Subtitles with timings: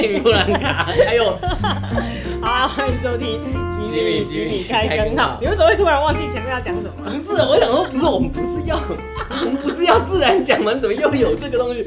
[0.00, 1.36] 吉米布兰卡，还有，
[2.40, 3.38] 好啊，欢迎收听
[3.86, 5.36] 吉米吉米开根号。
[5.42, 7.04] 你为什么会突然忘记前面要讲什么？
[7.04, 8.80] 不是，我想说，不是，我们不是要，
[9.28, 10.72] 我们不是要自然讲吗？
[10.80, 11.84] 怎么又有这个东西？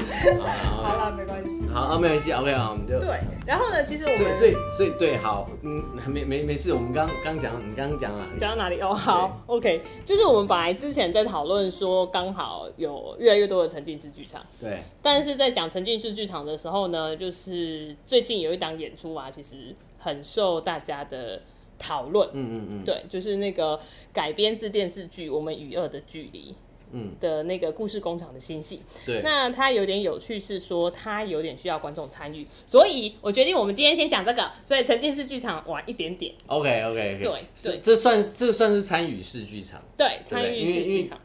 [1.74, 2.32] 好了，没关系。
[2.32, 3.18] 好啊，没关系，OK 啊，我们就对。
[3.44, 8.80] 然后呢，其实我们所以所以对，好，嗯，没没没事，我们刚刚讲，你刚刚讲了，讲到哪里？
[8.80, 14.84] 哦，好，OK，就是我们本来之前在讨论说，刚好有越来越多的沉浸式剧场，对。
[15.02, 21.40] 但是在讲沉浸式剧场的时候呢，就是最近有一档演出啊，其实很受大家的
[21.76, 23.80] 讨论，嗯嗯嗯，对，就是那个
[24.12, 26.52] 改编自电视剧《我们与恶的距离》。
[26.94, 27.10] 嗯。
[27.20, 36.34] 的那个故事工厂的新戏，对，那它有点有趣，是说它有点需要观众参与，所以我决定我们今天先讲这个，所以沉浸式剧场晚一点点。
[36.46, 41.18] OK OK，, 对对，这算这算是参与式剧场，对，参与式剧场，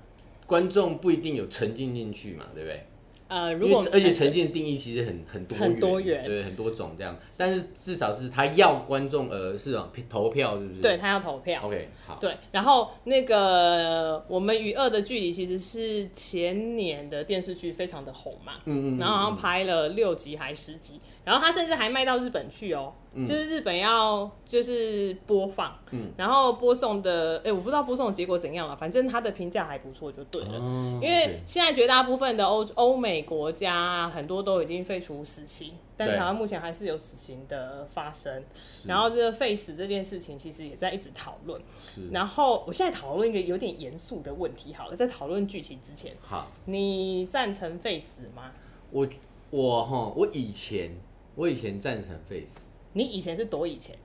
[0.45, 2.85] 观众不一定有沉浸进去嘛，对不对？
[3.29, 7.15] 呃，如果而且呈现的定义其实很很多很多元，对，很多种这样。
[7.37, 10.81] 但是至少是他要观众呃是啊投票是不是？
[10.81, 11.61] 对，他要投票。
[11.63, 12.17] OK 好。
[12.19, 18.53] 对，然后那个我们与恶的距离其实是前年的电视剧，非常的红嘛。
[18.65, 18.97] 嗯嗯。
[18.97, 22.93] 然后好像拍了六集还十集，然后他甚至还卖到日本去哦。
[23.25, 30.59] 就是日本要就是播放，嗯，然后播送的，哎、欸，我不知道播送的结果怎样了，反正他的评价还不错，就对了。
[30.59, 38.43] 哦、因为现在绝大部分的欧欧美国家很多都已经废除死刑，但台湾目前还是有死刑的发生。
[38.85, 41.59] 然后这个废死这件事情其实也在一直讨论。
[41.95, 42.07] 是。
[42.11, 48.51] 然后我现在讨论一个有点严肃的问题，好了，在讨论剧情之前，好，你赞成废死吗？
[48.91, 49.07] 我
[49.49, 50.91] 我哈，我以前
[51.39, 52.59] 我以前赞成 face，。
[52.91, 53.97] 你以前是多以前？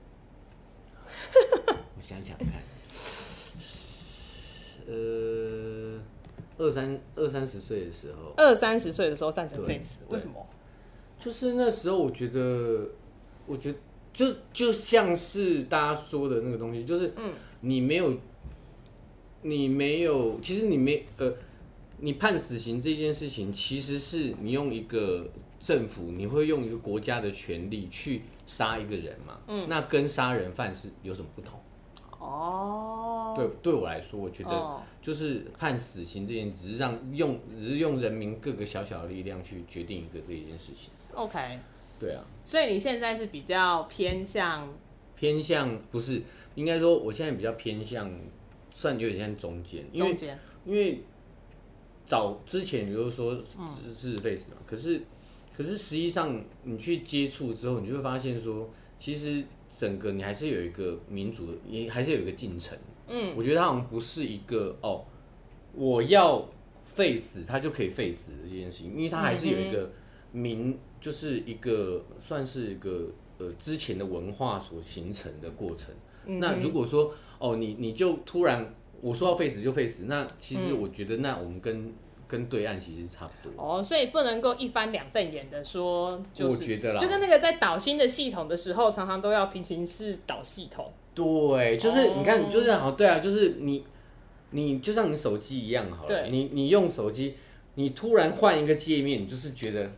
[1.67, 2.47] 我想想看，
[4.87, 5.99] 呃，
[6.57, 10.47] 二三二三十岁的时候，二三十岁的时候赞成 face，，为什么？
[11.19, 12.89] 就是那时候我觉得，
[13.45, 13.79] 我觉得
[14.13, 18.17] 就就像是大家说的那个东西，就是嗯，你没有，
[19.41, 21.33] 你没有，其实你没呃，
[21.97, 25.29] 你判死刑这件事情，其实是你用一个
[25.65, 28.21] 政府，你会用一个国家的权力去。
[28.47, 31.59] 杀一个人嘛，嗯，那跟杀人犯是有什么不同？
[32.19, 40.91] 哦，对，对我来说，我觉得就是判死刑这件，只是让用，只是用人民各个小小的力量去决定一个这一件事情。
[41.15, 41.59] OK，
[41.99, 44.71] 对啊，所以你现在是比较偏向
[45.15, 46.21] 偏向不是，
[46.53, 48.07] 应该说我现在比较偏向，
[48.69, 51.01] 算有点像中间，中间，因为
[52.05, 55.01] 早之前比如说是是 face 嘛，可是。
[55.55, 62.77] 可是实际上，你去接触之后，你就会发现说，其实整个你还是有一个民主的，你还是有一个进程。
[63.07, 65.05] 嗯，我觉得它好像不是一个哦，
[65.73, 66.49] 我要
[66.85, 69.91] 废死它就可以废死的这件事情，因为它还是有一个
[70.31, 75.93] 民，就是一个算是一个呃之前的文化所形成的过程。
[76.39, 81.93] 那如果说哦，你你就突然我说要废死就废死，那其实我觉得那我们跟
[82.35, 90.91] 跟对岸其实差不多哦，所以不能够一翻两瞪眼的说，就是，我觉得啦，就跟那个在导新的系统的时候，常常都要平行式导系统。
[91.13, 93.85] 对，就是你看，就是好，对啊，就是你，
[94.51, 97.35] 你就像你手机一样好了，对你你用手机，
[97.75, 99.89] 你突然换一个界面，你就是觉得。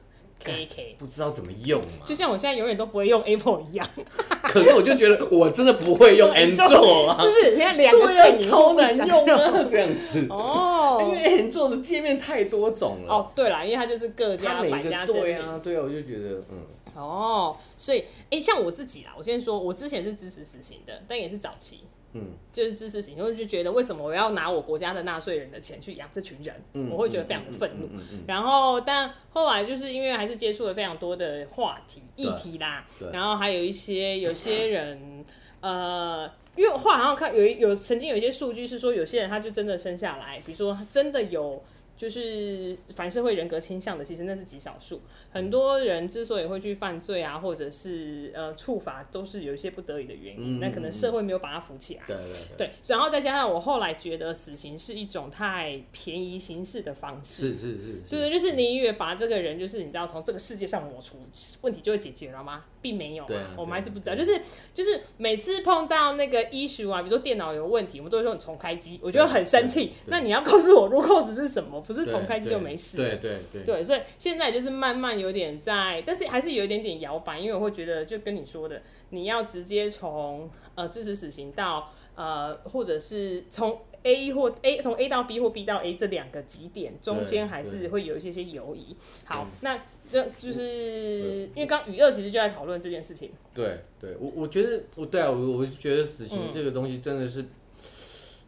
[0.43, 3.87] K K 不知道怎么用嘛，就像我现在永远都不会用 Apple 一样。
[4.43, 7.51] 可是我就觉得我真的不会用 Android 啊，是不是？
[7.55, 13.13] 你看两个键超难用啊， 这样子 哦，因为 Android 的界面太多种了。
[13.13, 15.15] 哦，对啦，因为它就是各家百家争。
[15.15, 16.59] 对啊，对啊，我就觉得嗯。
[16.95, 21.81] 哦，所以哎，像我自己啦，我先说，我之前是支持死刑的，但也是早期。
[22.17, 26.55] 嗯，就是支持死刑，我就觉得为什么我要拿我国家的纳税人的钱去养这群人？
[26.73, 27.87] 嗯，我会觉得非常的愤怒。
[28.27, 35.23] 然后，但后来就是因为还是接触了非常多的话题议题啦，然后还有一些有些人，
[35.61, 41.63] 呃，因为我后来好像看有有曾经有一些数据是说，有些人他就真的生下来，比如说真的有。
[41.97, 45.01] 就是反社会人格倾向的，其实那是极少数。
[45.37, 50.59] 很多人之所以会去犯罪啊，或者是呃处罚，都是有一些不得已的原因。
[50.59, 52.01] 那可能社会没有把他扶起来。
[52.07, 52.67] 对对对。
[52.67, 57.51] 对，然后再加上我后来觉得死刑是一种太便宜形式的方式。
[57.51, 58.01] 是是是。
[58.09, 61.19] 对对，就是你以为把这个人就是你知道从这个世界上抹除，
[61.61, 62.65] 问题就会解决了吗？
[62.81, 63.23] 并没有。
[63.25, 63.37] 对。
[63.55, 64.41] 我们还是不知道，就是
[64.73, 69.93] 就是每次碰到那个 issue 啊，比如说电脑有问题，我们都会说你重开机，我觉得很生气。
[70.07, 71.79] 那你要告诉我 root cause 是什么？
[71.81, 72.97] 不是重开机就没事。
[72.97, 88.95] 对对对，对，对，所以现在就是慢慢有点在，但是还是有一点点摇摆，因为我会觉得，就跟你说的，你要直接从呃支持死刑到呃，或者是从 A 或 A 从 A 到 B 或 B 到 A 这两个极点中间，还是会有一些些犹疑。
[89.25, 89.77] 好，那
[90.09, 93.31] 就就是因为刚雨乐其实就在讨论这件事情。
[93.53, 97.45] 对对，我我觉得我对啊，我我觉得死刑这个东西真的是，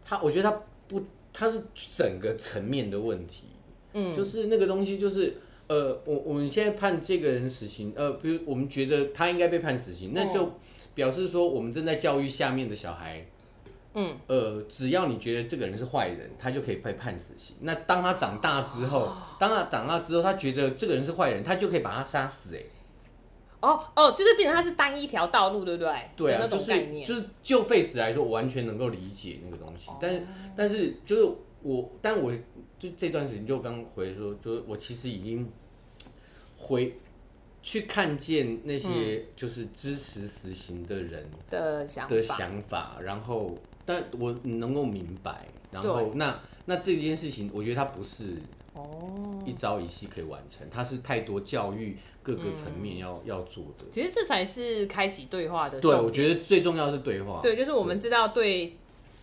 [0.05, 1.01] 他、嗯、我觉得他不，
[1.33, 3.43] 他是整个层面的问题。
[3.93, 5.35] 嗯，就是那个东西就是
[5.69, 10.51] 呃，我我们现在判这个人死刑，呃，比如我们觉得他应该被判死刑，那就
[10.93, 13.25] 表示说我们正在教育下面的小孩。
[13.95, 17.55] 嗯，呃，只要你觉得这个人是坏人，他就可以被判死刑。
[17.61, 22.55] 那当他长大之后，哦、当他长大之后，他觉得这个人是坏人，他就可以把他杀死。
[22.55, 22.61] 哎，
[23.61, 25.91] 哦哦，就是变成他是单一条道路，对不对？
[26.15, 29.89] 对啊，就是就是就 face 来说，我完全能够理解那个东西。
[29.89, 30.23] 哦、但是
[30.55, 31.23] 但是就是
[31.63, 32.31] 我，但我
[32.79, 35.47] 就这段时间就刚回说，就是我其实已经
[36.57, 36.95] 回
[37.61, 43.55] 去看见那些就是支持死刑的人的想的想法，然后。
[43.85, 48.35] 但我能够明白，然后那那这件事情，我觉得它不是
[48.75, 53.85] 哦一朝一夕可以完成，它是太多教育各个层面要、嗯、要做的。
[53.91, 55.81] 其实这才是开启对话的。
[55.81, 57.39] 对，我觉得最重要的是对话。
[57.41, 58.77] 对，就是我们知道对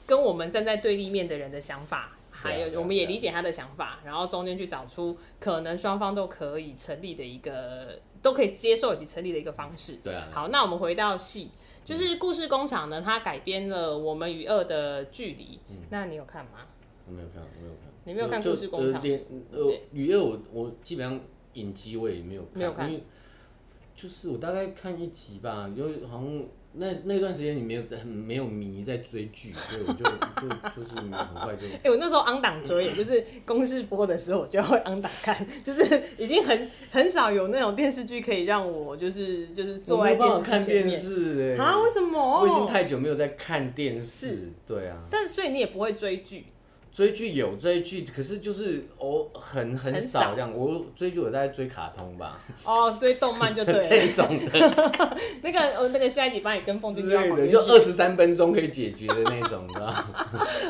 [0.05, 9.97] 跟我们站在对立面的人的想法，还有我们也理解他的想法，然后中间去找出可能双方都可以成立的一个都可以接受以及成立的一个方式。
[10.05, 10.29] 对啊。
[10.31, 11.51] 好，那我们回到戏。
[11.85, 15.45] 就是故事工厂呢，它改编了《我们与恶的距离》。
[15.71, 16.67] 嗯，那你有看吗？
[17.07, 17.93] 我没有看，没有看。
[18.05, 19.01] 你没有看故事工厂？
[19.53, 21.21] 呃，与恶我我基本上
[21.55, 23.05] 影集我也没有看，没有看，因为
[23.95, 26.45] 就是我大概看一集吧，就好像。
[26.79, 31.67] 那那段时间你没有在没有迷在追剧，所以我就就就是很快就。
[31.77, 36.57] 哎、欸，我那时候 on 档追，也就是公式播的时候，我就会 on 档看， 就是已经很
[36.93, 41.57] 很少有那种电视剧可以让我就是就是坐在电视看电视。
[41.59, 41.77] 啊？
[41.83, 42.41] 为什么？
[42.43, 44.51] 我已经太久没有在看电视。
[44.67, 44.99] 对啊。
[45.11, 46.45] 但所以你也不会追剧。
[46.97, 50.51] 追剧有追剧，可是就是我很很少这样。
[50.57, 52.41] 我追剧我在追卡通吧。
[52.65, 53.83] 哦，追动漫就对了。
[53.87, 55.19] 这种的。
[55.43, 59.93] 那个我那个下一集帮你跟凤君对的，就二十三分钟可以解决的那种，知道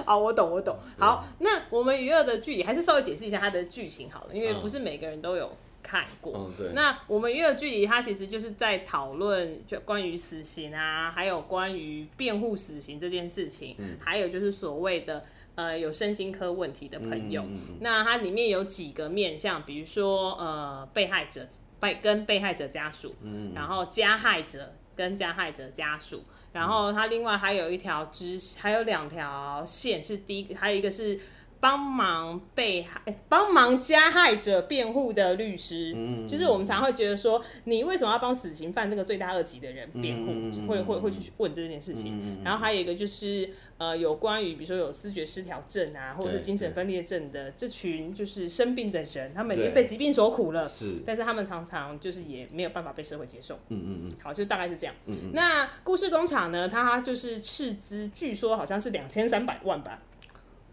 [0.05, 0.77] 好， 我懂我懂。
[0.99, 5.49] 好，那我们娱乐的距离还是稍微解释一下它的剧情好了，因为不是每个人都有
[5.81, 6.33] 看过。
[6.37, 6.73] 嗯，对。
[6.75, 15.23] 那我们与恶的距离，它其实就是在讨论就关于死刑啊，还有关于辩护死刑这件事情，嗯，还有就是所谓的。
[15.57, 17.45] 呃，有身心科问题的朋友，
[17.81, 21.49] 那它里面有几个面向，比如说呃，被害者
[21.81, 26.23] 被跟被害者家属，嗯，然后加害者跟加害者家属，
[26.53, 31.19] 然后它另外还有一条支，还有两条线是第一，还有一个是。
[31.59, 40.25] 帮忙被害、帮忙加害者辩护的律师，嗯，就是我们常会觉得说，你为什么要帮死刑犯这个罪大恶极的人辩护？
[40.29, 42.13] 嗯，会会会去问这件事情。
[42.13, 53.55] 嗯，然后还有一个就是，呃，有关于比如说有思觉失调症啊，或者是精神分裂症的这群就是生病的人，他们已经被疾病所苦了，是，但是他们常常就是也没有办法被社会接受。
[53.69, 54.95] 嗯嗯嗯，好，就大概是这样。
[55.07, 60.03] 嗯嗯，那故事工厂呢，它就是斥资，据说好像是两千三百万吧。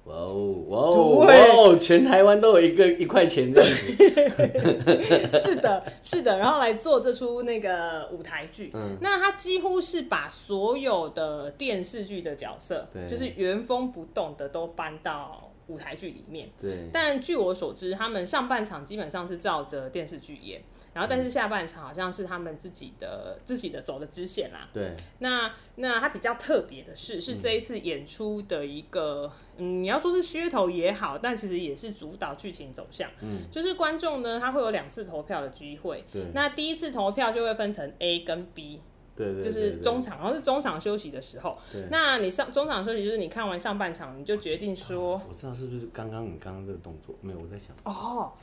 [0.06, 1.78] 哇哦哇哦哇哦！
[1.78, 3.64] 全台湾都有一个一块钱的，
[5.40, 6.38] 是的，是的。
[6.38, 16.50] 然后来做这出那个舞台剧，嗯，那他几乎是把所有的电视剧的角色，对，就是原封不动的都搬到舞台剧里面。
[16.60, 16.90] 对。
[16.92, 20.62] 但据我所知，他们上半场基本上是照着电视剧演。
[20.94, 24.70] 然后，但是下半场好像是他们自己的、嗯、自己的走的支线啦。
[24.72, 24.96] 对。
[25.20, 33.10] 那那它比较特别的是，是这一次演出的一个，嗯，嗯，你要说是噱头也好，但其实也是主导剧情走向。
[33.22, 33.40] 嗯。
[33.52, 36.04] 就是观众呢，他会有两次投票的机会。
[36.12, 36.24] 对。
[36.34, 38.80] 那第一次投票就会分成 A 跟 B。
[39.16, 41.56] 对，就是中场，然后是中场休息的时候。
[41.72, 41.86] 对。
[41.92, 45.22] 那你上中场休息，就是你看完上半场，你就决定说。
[45.30, 47.16] 我知道是不是刚刚你刚刚这个动作？
[47.22, 47.76] 没有，我在想。
[47.86, 48.34] 哦。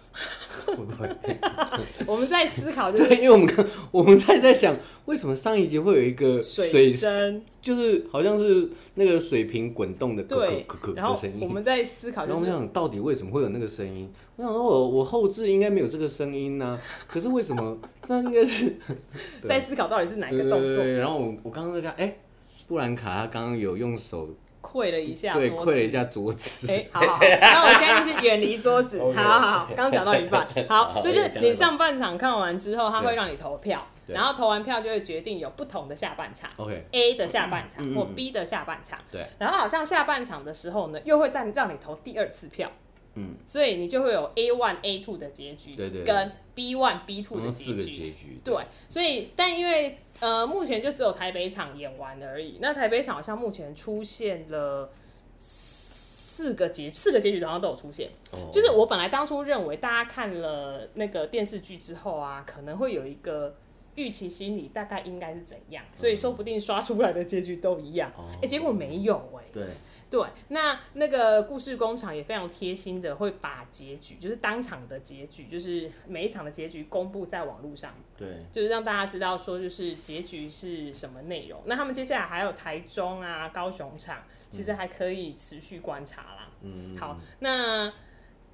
[0.67, 1.09] 会不会？
[2.07, 4.77] 我们在思考，对，因为我们刚我们在在想，
[5.07, 14.11] 为什么上一集会有一个水，声，就是好像是那个水瓶滚动的，对，然后我们在思考，就是，然后我们想到底为什么会有那个声音？
[14.37, 17.79] 我想说我我后置应该没有这个声音呢，啊，可是为什么？
[18.09, 18.75] 那应该是
[19.47, 20.61] 在思考到底是哪一个动作？
[20.61, 22.19] 对对对，然后我我刚刚在看，哎，欸，
[22.67, 24.29] 布兰卡他刚刚有用手。
[24.71, 26.71] 跪了一下，对，跪了一下桌子。
[26.71, 29.01] 哎，好，好，那我现在就是远离桌子。
[29.13, 30.47] 好好好，刚讲到一半。
[30.69, 36.49] 好，就是你上半场看完之后，他会让你投票，然后投完票就会决定有不同的下半场。
[36.57, 38.99] OK，A 的下半场或 B 的下半场。
[39.11, 42.71] 对，然后好像下半场的时候呢，又会再让你投第二次票。
[43.15, 48.41] 嗯，所以你就会有 A one A two 的结局，对对，跟 B one B two 的结局。
[48.45, 48.55] 对，
[48.89, 49.99] 所以但因为。
[50.21, 52.59] 呃，目前就只有台北场演完而已。
[52.61, 54.91] 那台北场好像目前出现了
[55.39, 58.09] 四四个结四个结局好像都有出现。
[58.33, 63.55] 哦，就是我本来当初认为大家看了那个电视剧之后啊，可能会有一个
[63.97, 68.11] 预期心理，大概应该是怎样，所以说不定刷出来的结局都一样。
[68.41, 69.51] 哎，结果没有哎，欸。
[69.53, 69.65] 对。
[70.11, 81.63] 对，那那个故事工厂也非常贴心的会把结局，就是当场的结局，就是每一场的结局公布在网络上，对，就是让大家知道说就是结局是什么内容。
[81.67, 86.51] 那他们接下来还有台中啊、高雄场，其实还可以持续观察啦。
[86.63, 87.93] 嗯，好，那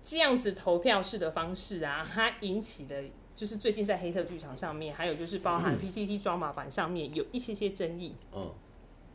[0.03, 3.03] 这样子投票式的方式啊，它引起的
[3.35, 8.15] 就是最近在黑特剧场上面，还有就是包含 PTT 抓马版上面有一些些争议。
[8.35, 8.53] 嗯。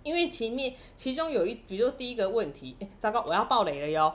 [0.04, 4.14] 因为前面其中有一，比如说第一个问题，哎，糟糕，我要爆雷了哟！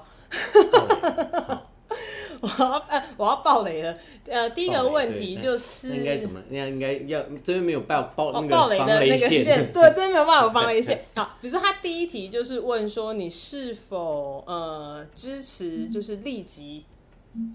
[2.40, 3.96] 我要呃， 我要爆雷了。
[4.26, 6.40] 呃，第一个问题就是应该怎么？
[6.50, 11.00] 应该应该要这边没有爆爆那个防雷线，对，这边没有办法防雷线。
[11.14, 16.84] 好，比如说他第一题就是问说你是否呃支持就是立即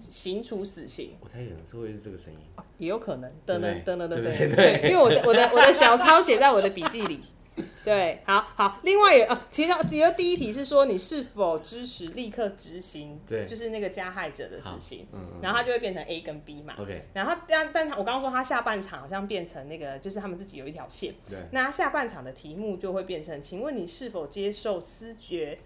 [0.08, 1.12] 刑处死刑？
[1.20, 2.40] 我猜可能是会是这个声音，
[2.78, 7.20] 也有可能噔噔噔噔的声音，对，因为我的我的我的小抄写在我的笔记里。
[7.84, 8.80] 对，好好。
[8.82, 17.08] 另外也呃，其实只有第一题是说你是否支持立刻执行，对，就是那个加害者的事情，嗯，嗯，然后他就会变成 A 跟 B 嘛，OK。
[17.12, 21.38] 然后但但他我刚刚说他下半场好像变成那个，就是他们自己有一条线，对。
[21.50, 25.58] 那下半场的题目就会变成，请问你是否接受思觉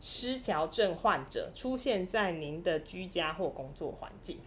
[0.00, 4.38] 失调症患者出现在您的居家或工作环境？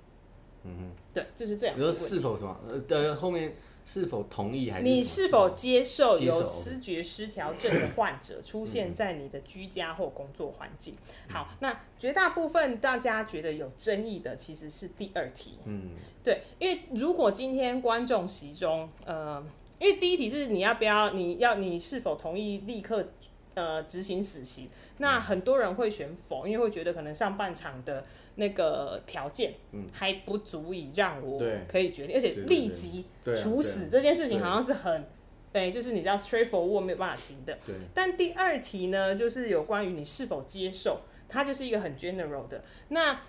[0.65, 1.75] 嗯哼，对，就是这样。
[1.77, 2.59] 你说是否什么？
[2.89, 3.53] 呃，后面。
[3.83, 10.95] 是否同意还是你是否接受有思觉失调症的患者出现在你的居家或工作环境？
[11.27, 15.57] 好，那绝大部分大家觉得有争议的其实是第二题。
[15.65, 15.91] 嗯，
[16.23, 19.43] 对，因为如果今天观众席中，呃，
[19.79, 23.09] 因为第一题是你要不要，你要你是否同意立刻
[23.55, 24.69] 呃执行死刑？
[24.97, 28.03] 那很多人会选否，因为会觉得可能上半场的。
[28.35, 29.53] 那个条件
[29.91, 33.05] 还不足以让我可以决定，而且立即
[33.35, 35.05] 处死这件事情好像是很，
[35.51, 37.59] 对，就是你知道 straightforward 没有办法停的。
[37.93, 42.63] 但第二题呢，就是有关于你是否接受，它就是一个很 general 的。
[42.87, 43.19] 那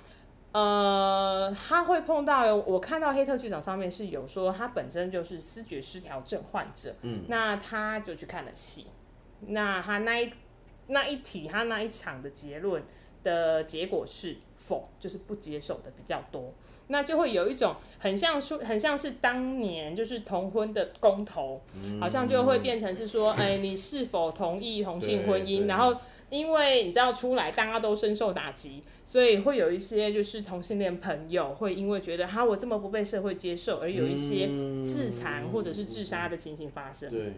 [0.52, 8.87] 呃，他会碰到，我看到黑特剧场上面是有说他本身就是思觉失调症患者，嗯，那他就去看了戏，
[9.49, 10.33] 那他那一
[10.92, 12.82] 那一题他那一场的结论。
[13.25, 16.52] 的结果是否就是不接受的比较多，
[16.88, 25.66] 那就会有一种很像说，很像是当年就是同婚的公投，嗯、好像就会变成是说，哎、欸，你是否同意同性婚姻？
[25.66, 25.96] 然后
[26.30, 34.49] 因为你知道出来大家都深受打击，所以会有一些就是同性恋朋友会因为觉得哈我这么不被社会接受，而有一些
[34.84, 37.08] 自残或者是自杀的情形发生。
[37.08, 37.34] 对，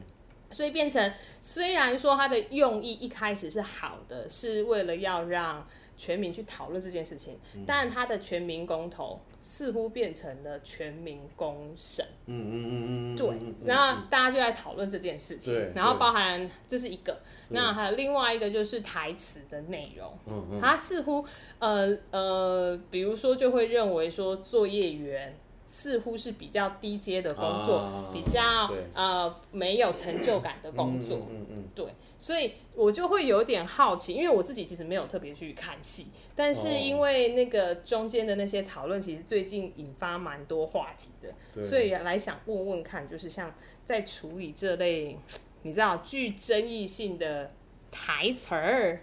[0.54, 12.06] 所以变成虽然说他的用意一开始是好的，是为了要让全民去讨论这件事情，但他的全民公投似乎变成了全民公审。
[12.26, 20.16] 嗯嗯嗯嗯，对，然后大家就在讨论这件事情，然后包含这是一个，那还有另外一个就是台词的内容。
[20.26, 21.26] 嗯嗯，他似乎
[21.58, 25.36] 呃呃，比如说就会认为说作业员。
[25.76, 31.84] 似乎是比较低阶的工作，啊、比较呃没有成就感的工作，嗯嗯，嗯对，
[32.16, 43.52] 所以我就会有点好奇，因为我自己其实没有特别去看戏，但是因为那个中间的那些讨论，其实最近引发蛮多话题的，所以来想问问看，就是像
[43.84, 45.18] 在处理这类
[45.62, 47.50] 你知道具争议性的
[47.90, 49.00] 台词儿，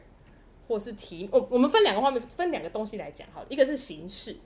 [0.70, 4.38] 或是题，我我们分两个方面，分两个东西来讲好了，一个是形式，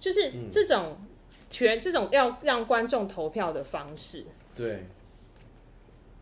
[0.00, 0.96] 就是这种。
[1.44, 4.24] 嗯全这种要让观众投票的方式，
[4.56, 4.86] 对，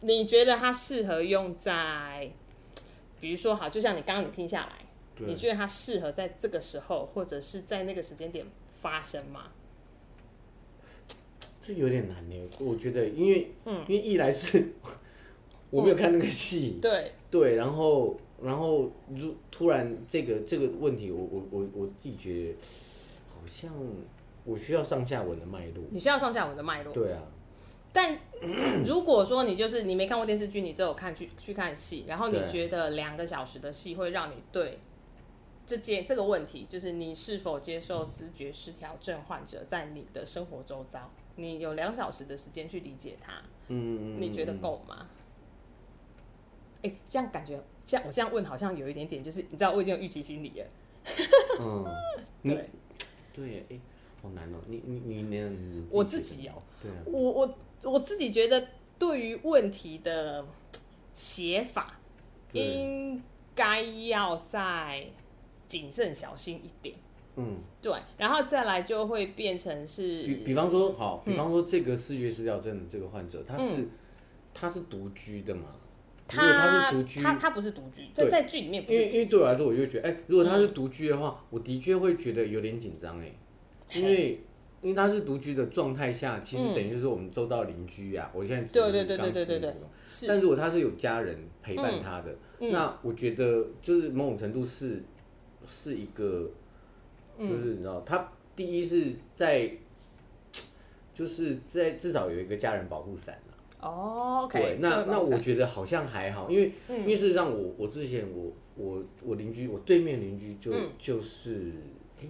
[0.00, 2.30] 你觉得它适合用在，
[3.18, 4.84] 比如说好，就像你刚刚你听下来，
[5.24, 8.44] 你觉得它适合在这个时候或者是在那个时间点
[8.82, 9.52] 发生吗？
[11.62, 14.72] 这有点难呢，我觉得，因为，嗯，因为一来是
[15.70, 22.56] 我没有看那个戏，对对，然后然后如突然这个这个问题，我我我我自己觉得
[23.30, 23.72] 好像。
[24.44, 25.84] 我需要上下文的脉络。
[25.90, 26.92] 你需要上下文的脉络。
[26.92, 27.22] 对啊。
[27.92, 28.18] 但
[28.86, 34.78] 如果说你就是你没看过电视剧，你只有看去去看戏，然后你觉得两个小时的戏会让你对
[35.66, 43.34] 这件这个问题，就是你是否接受思觉失调症患者在你的生活周遭，你有两小时的时间去理解他，
[43.68, 45.06] 嗯，你觉得够吗？
[46.82, 50.66] 哎、欸，这样感觉，这样我这样问好像有一点点，就是你知道我已经有预期心理了。
[51.60, 51.84] 嗯，
[52.42, 52.70] 对，
[53.34, 53.80] 对，欸
[54.22, 55.56] 好难哦，你你你那样，
[55.90, 57.54] 我自己哦，对啊，我我
[57.90, 60.46] 我自己觉得，对于问题的
[61.12, 61.98] 写法，
[62.52, 63.20] 应
[63.54, 65.04] 该要再
[65.66, 66.94] 谨慎小心一点。
[67.34, 73.88] 嗯，对，然后再来就会变成是，比比方说，好，比方说这个视觉失调症的这个患者，他是
[74.54, 75.62] 他是独居的嘛？
[76.28, 83.32] 他他是独居，他他不是独居，在在剧里面，因为因为对我来说，我就觉得，哎，如果他是独居的话，我的确会觉得有点紧张，哎，
[83.94, 84.40] 因为
[84.80, 88.30] 因为他是独居的状态下，其实等于是我们周遭邻居呀。
[88.34, 89.74] 我现在对对对对对对对，
[90.26, 92.36] 但如果他是有家人陪伴他的，
[92.70, 95.02] 那我觉得就是某种程度是
[95.66, 96.50] 是一个。
[97.38, 99.72] 就是你知道，他第一是在，
[101.14, 103.36] 就是在至少有一个家人保护伞
[103.80, 111.72] 哦，对，那那我觉得好像还好，因为因为事实上我我之前我我我邻居我对面邻居就就是
[112.20, 112.28] 哎，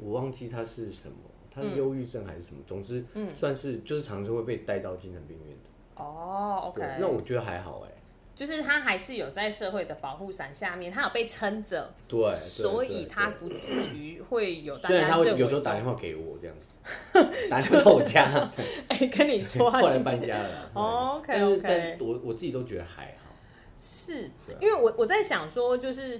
[0.00, 1.14] 我忘记他是什么，
[1.54, 6.02] 他是忧郁症还是什么，总之算是就是常常会被带到精神病院的。
[6.02, 7.92] 哦，OK，那我觉得还好哎。
[8.34, 14.88] 就是他还是有在社会的保护伞下面，他有被撑着，对，所以他不至于会有大家。
[14.88, 16.68] 虽然他会有时候打电话给我这样子，
[17.50, 18.50] 打电话到我家，
[18.88, 20.70] 哎，跟你 说，后来搬家了。
[20.72, 23.34] OK OK，我我自己都觉得还好。
[23.78, 26.18] 是因为我我在想说，就是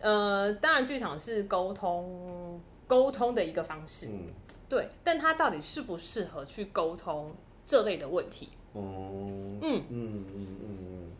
[0.00, 2.41] 呃，当然剧场是沟通
[2.92, 4.28] 沟通的一个方式，嗯，
[4.68, 7.34] 对，但他到底适不适合去沟通
[7.64, 8.50] 这类的问题？
[8.74, 11.12] 哦，嗯嗯嗯嗯。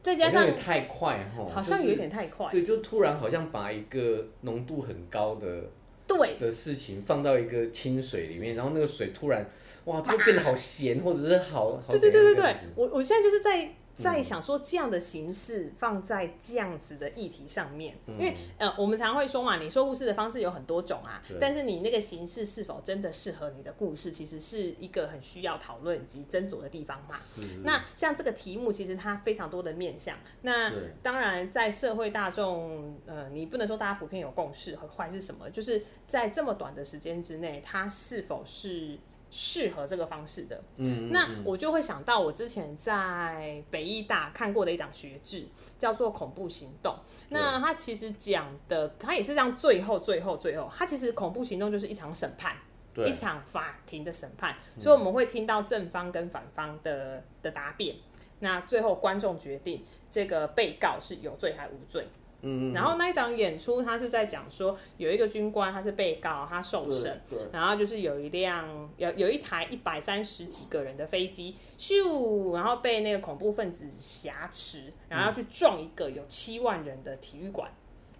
[0.00, 2.48] 再加上太快哈，好像有点太快。
[2.52, 5.64] 对，就突然好像把一个浓度很高的
[6.06, 9.44] 对的事情放到一个清水里面，然后那个水突然
[9.86, 11.90] 哇，就变得好咸，或者是好好……
[11.90, 13.74] 对对对对对，我我现在就是在。
[13.98, 27.16] 在想说这样的形式放在这样子的议题上面，因为呃，我们常会说嘛，你说故事的方式有很多种啊，但是你那个形式是否真的适合你的故事，其实是一个很需要讨论以及斟酌的地方嘛。
[27.64, 30.16] 那像这个题目，其实它非常多的面向。
[30.42, 38.98] 那当然，在社会大众，呃，你不能说大家普遍有共识和坏是什么，就是在这么短的时间之内，它是否是。
[39.30, 45.46] 适合这个方式的，嗯，嗯，那我就会想到我之前在北艺大看过的一档学制，
[45.78, 46.94] 叫做《恐怖行动》。
[47.28, 52.56] 那它其实讲的，它也是这样，最后、最后、最后，它其实恐怖行动就是一场审判，
[52.94, 54.56] 对一场法庭的审判。
[54.78, 57.96] 所以我们会听到正方跟反方的的答辩，
[58.40, 62.08] 那最后观众决定这个被告是有罪还无罪。
[62.42, 67.20] 嗯，然后那一档演出，他是在讲说，有一个军官，他是被告，他受审，
[67.52, 77.70] 然后就是有一辆有有一台一百三十几个人的飞机，咻，然后被那个恐怖分子挟持，然后要去撞一个有七万人的体育馆。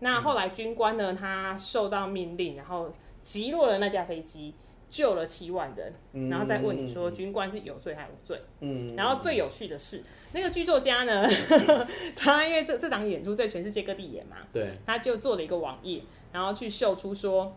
[0.00, 4.54] 那后来军官呢，他受到命令，然后击落了那架飞机。
[4.90, 8.40] 救了七万人，然后再问你说军官是有罪还是无罪？
[8.60, 11.26] 嗯，然后最有趣的是，那个剧作家呢，
[12.16, 17.54] 他因为这这档演出在全世界各地演嘛，对，他就做了一个网页，然后去秀出说，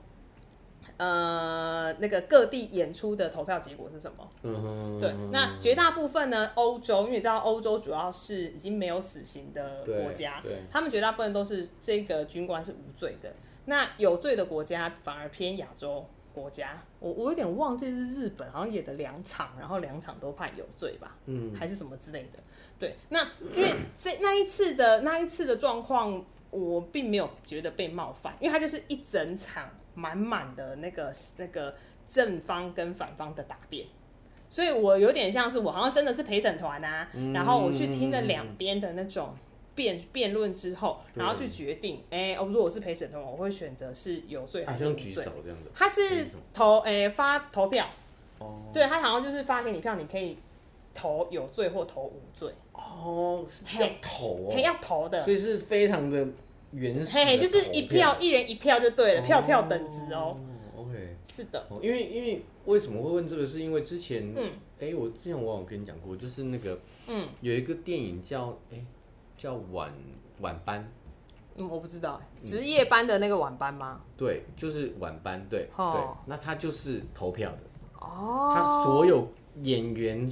[0.97, 4.29] 呃，那个各地演出的投票结果是什么？
[4.43, 13.31] 嗯，对，那绝大部分呢，欧洲，因为你知道欧洲主要是已经没有死刑的国家，对，他们绝大部分都是这个军官是无罪的，
[13.65, 16.05] 那有罪的国家反而偏亚洲。
[16.33, 22.39] 国家，我我有点忘记是日本，好像演的两场，然后两场都判有罪吧，嗯，还是什么之类的。
[22.79, 23.21] 对，那
[23.55, 31.75] 因为这那一次的那一次的状况，我并没有觉得被冒犯，因为他就是一整场满满的那个那个
[32.07, 33.87] 正方跟反方的答辩，
[34.49, 39.35] 所以我有点像是我好像真的是陪审团啊，嗯、然后我去听了两边的那种。
[39.73, 45.25] 辩辩论之后，然后去决定，哎，如果我是陪审团，我会选择是有罪还是无罪。
[45.73, 47.85] 他是投，哎，发投票。
[48.39, 48.69] 哦。
[48.73, 50.37] 对，他好像就是发给你票，你可以
[50.93, 52.51] 投有罪或投无罪。
[52.73, 54.59] 哦，是要投哦。
[54.59, 55.23] 要投的。
[55.23, 56.27] 所以是非常的
[56.71, 57.05] 原始。
[57.13, 60.37] 嘿嘿，就是一票，一人一票就对了，票票等值哦。
[60.75, 61.15] OK。
[61.25, 61.65] 是的。
[61.81, 63.45] 因为因为为什么会问这个？
[63.45, 68.83] 是因为之前，嗯，哎，我之前我有跟你讲过，就是那个，嗯，有一个电影叫，哎。
[69.41, 69.91] 叫晚
[70.41, 70.87] 晚班，
[71.55, 73.99] 嗯，我不知道，值夜班的那个晚班吗？
[74.15, 77.57] 对，就是晚班，对，哦、对，那他就是投票的，
[78.01, 79.27] 哦，他所有
[79.63, 80.31] 演员，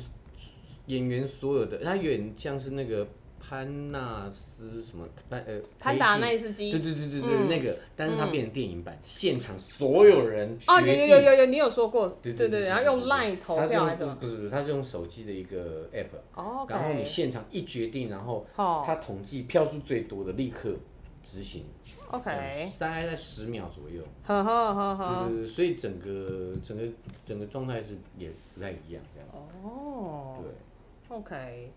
[0.86, 3.08] 演员所有的，他有点像是那个。
[3.50, 14.16] 潘纳斯什么潘呃潘达奈斯基，对对对对对，嗯、那个，但是它变成电影版，嗯、现场所有人哦，有有有有有，你有说过，对对对，然后用 Line 投票还是什么？
[14.20, 20.76] 不是不是，它是用手机的一个 App，哦然后你现场一决定，然后它统计票数最多的立刻
[21.24, 21.66] 执行
[22.12, 22.30] ，OK，
[22.78, 26.84] 大概在十秒左右，呵呵呵呵，对对对，所以整个整个
[27.26, 29.28] 整个状态是也不太一样这样，
[29.64, 31.72] 哦，对，OK。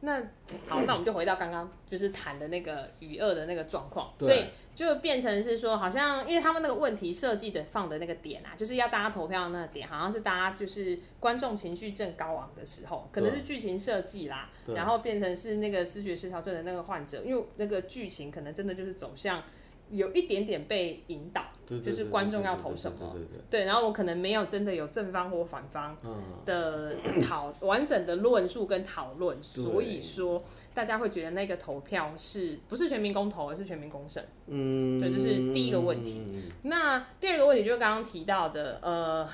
[0.00, 0.20] 那
[0.68, 19.42] 好，那我们就回到刚刚就是谈的那个余二的那个状况，所以就变成是说，好像因为他们那个问题设计的放的那个点啊，就是要大家投票的那个点，好像是大家就是观众情绪正高昂的时候，可能是剧情设计啦，然后变成是那个视觉失调症的那个患者，因为那个剧情可能真的就是走向。
[19.90, 21.44] 有一点点被引导，
[21.80, 23.16] 就是观众要投什么，
[23.48, 25.96] 对，然后我可能没有真的有正方或反方
[26.44, 30.42] 的讨完整的论述跟讨论，所以说
[30.74, 34.26] 大家会觉得那个投票是不是全民公投，而是全民公审？
[34.48, 36.20] 嗯，对，这是第一个问题。
[36.62, 39.28] 那第二个问题就是刚刚提到的，呃，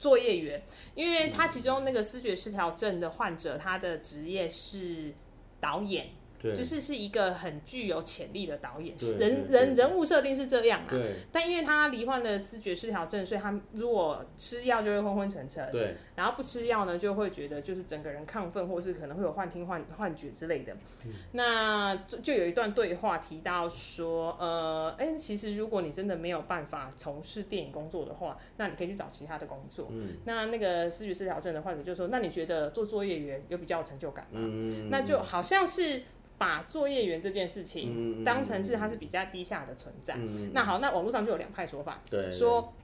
[0.00, 0.60] 作业员，
[0.96, 5.12] 因为他其中那个思觉失调症的患者，他的职业是
[5.60, 6.08] 导演。
[6.52, 10.92] 就是是一个很具有潜力的导演，人人人物设定是这样啊。
[11.30, 15.70] 但因为他罹患了思觉失调症，所以他如果吃药就会昏昏沉沉。
[15.72, 15.96] 对。
[16.16, 20.72] 然后不吃药呢，就会觉得就是整个人亢奋，或是可能会有幻听、幻幻觉之类的。
[21.04, 29.88] 嗯、那就有一段对话提到说，呃，哎、欸，其实如果你真的没有办法从事电影工作的话，那你可以去找其他的工作。
[29.90, 30.16] 嗯。
[30.24, 34.90] 那那个思觉失调症的患者就说：“那你觉得做作业员有比较有成就感吗？”嗯。
[34.90, 36.02] 那就好像是。
[36.36, 40.14] 把作业员这件事情当成是它是比较低下的存在。
[40.18, 42.74] 嗯、那好，那网络上就有两派说法，对说，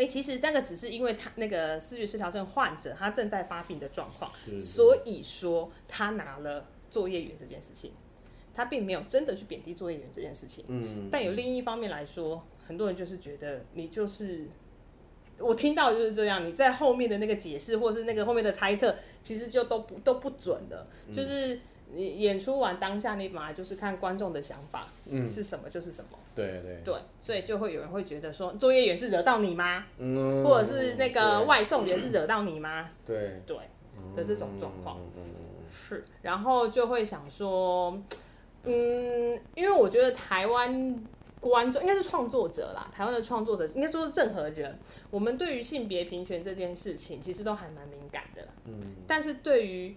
[0.00, 7.92] 哎、欸，其实那个只是因为他那个思觉失调症患者他正在发病的状况，所以说他拿了作业员这件事情，
[8.54, 10.64] 他并没有真的去贬低作业员这件事情。
[10.68, 14.48] 嗯，但有另一方面来说，很多人就是觉得你就是，
[15.36, 21.60] 我听到就是这样，你在后面的那个解释或是那个后面的猜测，其实就都不都不准的，就是。
[21.94, 26.80] 你演出完当下，你本来就是看观众的想法，嗯，是什么就是什么，对对。
[26.84, 29.86] 对，所以就会有人会觉得说，作业员是惹到你吗？
[29.98, 32.90] 嗯，或者是那个外送员是惹到你吗？
[33.04, 33.42] 对。
[33.46, 33.56] 对
[34.16, 34.98] 的这种状况，
[35.70, 37.90] 是，然后就会想说，
[38.64, 41.04] 嗯，因为我觉得台湾
[41.38, 44.78] 观众应该是创作者啦，台湾的创作者应该说是任何人，
[45.10, 49.94] 我们对于性别平权这件事情其实都还蛮敏感的，嗯，但是对于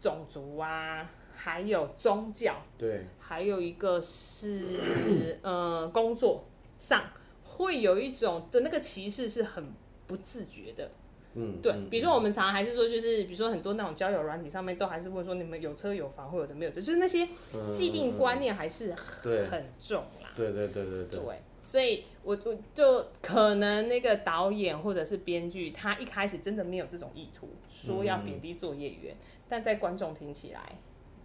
[0.00, 1.08] 种族啊。
[1.40, 6.44] 还有宗教，对，还有一个是 呃工作
[6.76, 7.04] 上
[7.44, 9.72] 会有一种的那个歧视是很
[10.08, 10.90] 不自觉的，
[11.34, 17.28] 嗯，对，比如说我们常常还是说，就是比如说很多那种交友软体上面都还是问说你们有车有房，或有的没有，就是那些
[17.72, 20.50] 既定观念还是很很重啦，对。
[20.50, 29.16] 对对对对，对，所以我我就可能那个导演或者是编剧他一开始真的没有这种意图，说要贬低作业员，
[29.48, 30.76] 但在观众听起来。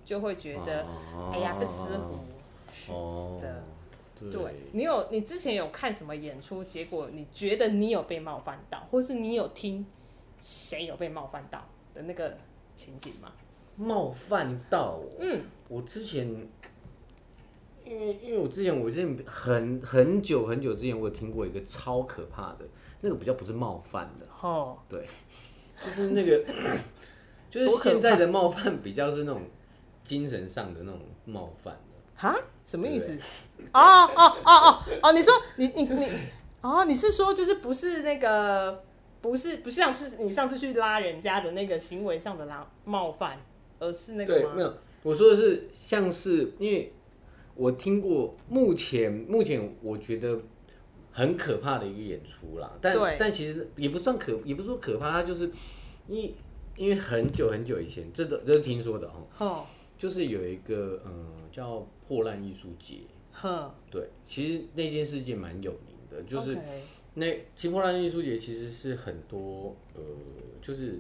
[0.06, 2.20] 就会觉得，啊、哎呀，不舒服。
[2.92, 3.64] 哦，的，
[4.20, 6.64] 对，对你有你之前有看什么演出？
[6.64, 9.86] 结果你觉得你有被冒犯到，或是你有听
[10.40, 11.64] 谁有被冒犯到
[11.94, 12.36] 的那个
[12.76, 13.32] 情景吗？
[13.78, 16.28] 冒犯到，嗯，我之前，
[17.86, 22.66] 因为因为我之前我之前很很久很久之前，我有听过一个超可怕的，
[23.00, 25.08] 那个比较不是冒犯的，哦，对，
[25.82, 26.44] 就是那个，
[27.50, 29.42] 就是现在的冒犯比较是那种。
[30.04, 31.80] 精神上的那种冒犯
[32.16, 32.36] 哈？
[32.66, 33.14] 什么意思？
[33.74, 35.12] 哦哦哦哦哦！
[35.12, 36.08] 你说你你你
[36.62, 38.84] 哦，你是说就是不是那个
[39.22, 43.40] 不是不像是你上次去拉人家的那个行为上的拉冒犯，
[43.80, 46.94] 而是那个对，没有，我说的是像是因为
[47.56, 50.40] 我听过目前目前我觉得
[51.12, 55.52] 很可怕的一个演出啦，但对但其实也不算可也不是说可怕，它就是
[56.08, 56.34] 因为
[56.78, 59.66] 因为很久很久以前，这都这是听说的哦。
[59.98, 62.98] 就是有一个嗯叫破烂艺术节，
[63.32, 66.58] 呵对，其实那件事件蛮有名的，就是
[67.14, 70.02] 那其实破烂艺术节其实是很多呃，
[70.62, 71.00] 就是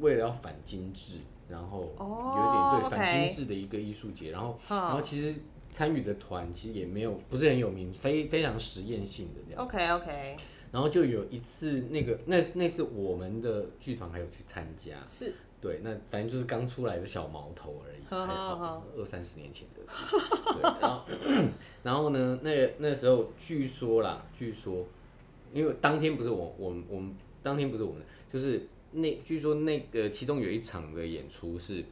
[0.00, 5.34] 为了要反精致，然后有点对反精致的一个艺术节，然后然后其实
[5.70, 9.62] 参与的团其实也没有不是很有名，非非常实验性的这样。
[9.62, 10.36] OK OK。
[10.72, 15.34] 然后就有一次那个那那是我们的剧团还有去参加是。
[15.64, 20.14] 对，那反正就是刚出来的小毛头而已，还好二三十年前的事。
[20.52, 21.04] 对，然后
[21.82, 24.84] 然后呢，那个那时候据说啦，据说，
[25.54, 31.82] 因为当天不是我我们我们当天不是我们，就是那据说那个其中有一场的演出是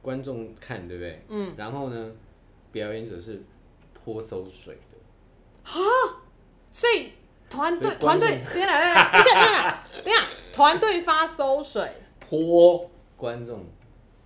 [0.00, 1.20] 观众看，对不对？
[1.28, 1.52] 嗯。
[1.56, 2.12] 然后呢，
[2.70, 3.42] 表演者是
[3.92, 5.72] 泼馊水的。
[5.72, 5.74] 啊，
[6.70, 7.10] 所以
[7.50, 12.88] 团队团队，等下等下等下等下，团队发馊水泼。
[13.16, 13.58] 观众，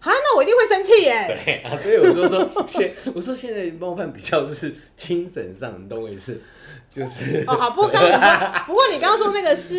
[0.00, 1.26] 啊，那我一定会生气耶。
[1.44, 6.40] 对啊，所以我就说现，我说现在冒犯比较是精神上，你懂我意思？
[6.90, 9.74] 就是哦，好，不过刚刚你说，不过你刚刚说那个是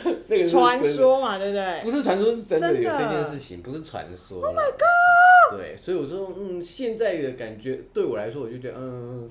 [0.28, 1.82] 那个传说嘛，对不对？
[1.82, 4.40] 不是传说，是真的有这件事情，不是传说。
[4.40, 5.58] Oh my god！
[5.58, 9.28] 对，所以我说，嗯，现在的感觉对我来说，我就觉得，嗯，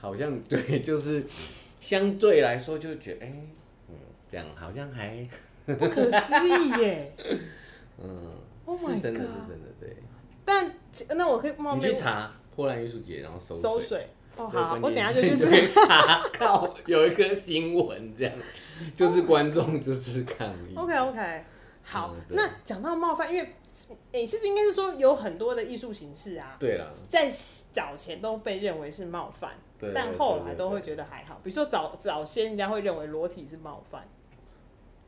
[0.00, 1.24] 好像对，就是
[1.78, 3.48] 相对来说，就觉得，哎、欸，
[3.90, 3.94] 嗯，
[4.28, 5.24] 这样好像还
[5.66, 7.12] 不可思议耶。
[8.02, 9.96] 嗯，oh、是真的是真的对。
[10.44, 10.72] 但
[11.16, 14.06] 那我可以冒昧，你去查波兰艺术节，然后搜搜水。
[14.36, 16.22] 哦，好，我等下就去查。
[16.38, 18.34] 靠，有一个新闻这样，
[18.94, 20.74] 就是观众就是抗议。
[20.76, 21.44] OK OK，
[21.82, 23.54] 好，嗯、那讲到冒犯，因为
[24.12, 27.32] 诶、欸，其实应该是说有很多的艺术形式啊，对了，在
[27.72, 31.40] 早前都被认为是冒犯，对，但后来都会觉得还好。
[31.42, 34.06] 比如说早早先人家会认为裸体是冒犯，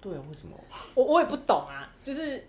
[0.00, 0.58] 对啊，为什么？
[0.94, 2.48] 我我也不懂啊，就是。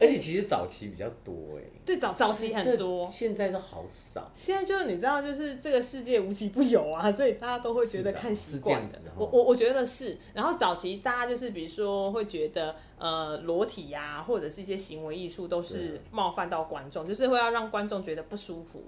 [0.00, 4.30] 而且其实早期比较多哎，对，早早期很多，现在都好少。
[4.32, 8.98] 现在就是你知道，就是这个世界无奇不有啊，所以大家都会觉得看习惯的。
[9.16, 10.16] 我我我觉得是。
[10.32, 18.82] 然后早期大家就是比如说会觉得呃裸体呀、啊，或者是一些行为艺术都是冒犯到观众，就是会要让观众觉得不舒服，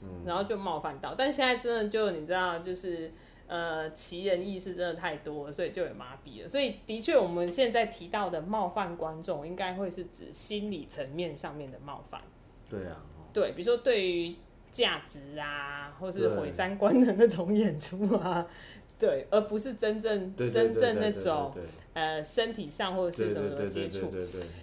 [0.00, 1.14] 嗯，然后就冒犯到。
[1.16, 3.10] 但现在真的就你知道就是。
[3.52, 6.48] 呃，奇人异事真的太多了，所以就有麻痹了。
[6.48, 12.22] 所以的确，我们现在提到的冒犯观众，应该会是指心理层面上面的冒犯。
[12.66, 14.34] 对啊，对，比如说对于
[14.70, 18.46] 价值啊，或是毁三观的那种演出啊，
[18.98, 21.52] 对，而不是真正真正那种
[21.92, 24.10] 呃身体上或者是什么的接触。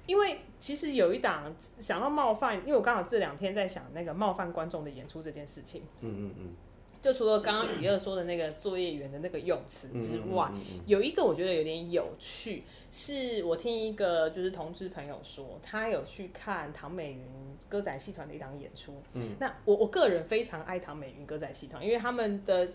[0.08, 5.84] 因为其实有一档想要冒犯，因为我刚好这两天在想那个冒犯观众的演出这件事情。
[6.02, 6.56] 嗯嗯嗯。
[7.02, 10.52] 就除了刚刚雨二说的那个作业员的那个用词之外，
[10.86, 17.22] 有一个我觉得有点有趣，是我听一个就是同志朋友说，他有去看唐美云
[17.70, 18.94] 歌仔戏团的一档演出。
[19.14, 22.68] 嗯，那我我个人非常爱唐美云歌仔戏团，因为他们的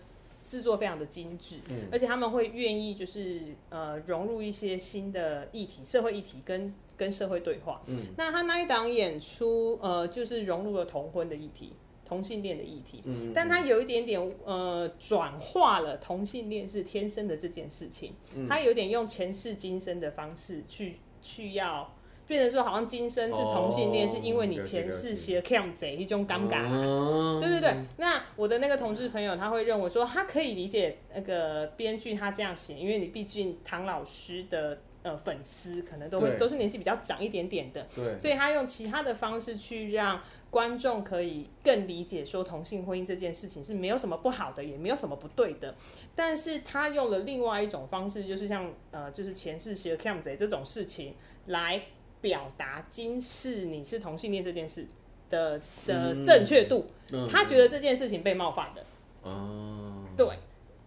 [0.43, 7.83] 制作非常的精致，嗯而且他们会愿意就是呃融入一些新的议题、社会议题跟跟社会对话。
[7.85, 11.73] 嗯，那他那一档演出呃就是融入了同婚的议题。
[12.07, 13.01] 同性恋的议题，
[13.33, 21.95] 但他有一点点呃转化了同性恋是天生的这件事情，嗯、他有点用前世今生的方式去去要
[22.27, 27.73] 变成说，好像今生是同性恋，是因为你前世写 cam 贼一种尴尬，哦、对对对。
[27.97, 40.21] 那我的那个同志朋友他会认为说，他可以理解那个编剧他这样写，因为你毕竟唐老师的呃粉丝可能都会都是年纪比较长一点点的，对，所以他用其他的方式去让。
[40.55, 45.75] 观众可以更理解说同性婚姻这件事情是没有什么不好的，也没有什么不对的。
[46.15, 51.15] 但是他用了另外一种方式，就是像呃，就是前世写 cam 贼这种事情
[51.47, 51.81] 来
[52.21, 54.87] 表达今世你是同性恋这件事
[55.29, 56.85] 的的正确度。
[57.29, 58.85] 他觉得这件事情被冒犯的。
[59.23, 60.25] 哦，对，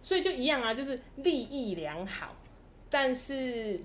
[0.01, 2.35] 所以就一样啊，就是利益良好，
[2.89, 3.79] 但是。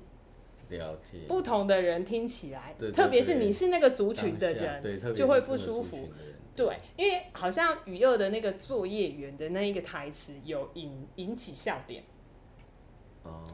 [0.77, 6.09] 了解，不同的人听起来，特别是你是那个族群的人，就会不舒服。
[6.57, 12.05] 对，因为好像雨二的那个作业员的那一个台词有引引起笑点。
[13.25, 13.45] 哦，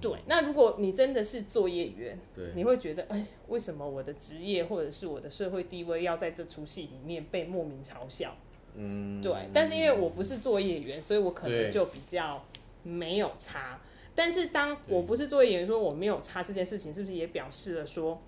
[0.00, 2.18] 对，那如果你真的是作业员，
[2.54, 8.34] 你会觉得，哎，为什么我的职业或者是我的社会地位要在这出戏里面被莫名嘲笑？
[8.74, 9.32] 嗯，对。
[9.52, 12.42] 但是因为我不是作业员，所以我可能就比较
[12.82, 13.78] 没有差。
[14.18, 18.20] 但是当我不是作为演员说我没有差这件事情，是不是也表示了说，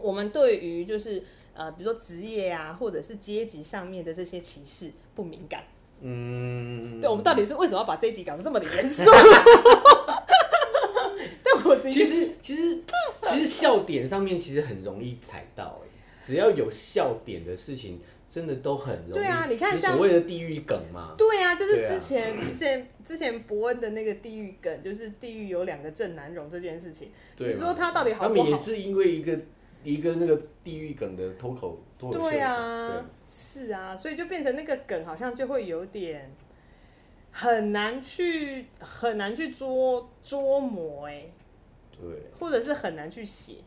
[0.00, 5.64] 我们对于就是呃，比如说职业啊，或者是阶级上面的这些歧视不敏感？
[6.00, 9.02] 嗯，对，我们到底是为什么要把这一集搞得这么的严肃？
[11.44, 12.82] 但我其实其实
[13.24, 15.82] 其实笑点上面其实很容易踩到，
[16.24, 18.00] 只要有笑点的事情。
[18.34, 28.42] 真的都很容易，对啊，你看像所谓的地狱梗嘛，对啊，就是之前之前之前伯恩的那个地狱梗，就是地狱有两个郑南榕这件事情，你说他到底好不好？
[28.42, 29.38] 他们也是因为一个
[29.84, 36.34] 一个那个地狱梗的脱口脱口秀，对啊，是啊，所以就变成那个梗好像就会有点
[37.30, 41.26] 很难去很难去捉捉摸哎，
[41.92, 42.00] 对，
[42.40, 43.58] 或者是很难去写。